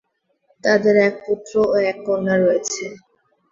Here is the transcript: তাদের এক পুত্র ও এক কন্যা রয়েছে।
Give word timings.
তাদের 0.63 0.95
এক 1.07 1.15
পুত্র 1.25 1.53
ও 1.67 1.87
এক 1.89 1.97
কন্যা 2.05 2.35
রয়েছে। 2.37 2.85